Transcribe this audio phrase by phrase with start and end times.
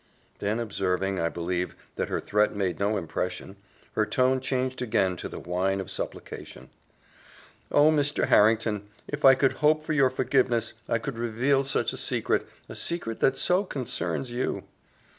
[0.39, 3.55] Then observing, I believe, that her threat made no impression,
[3.91, 6.71] her tone changed again to the whine of supplication.
[7.71, 8.27] "Oh, Mr.
[8.29, 12.75] Harrington, if I could hope for your forgiveness, I could reveal such a secret a
[12.75, 14.63] secret that so concerns you!"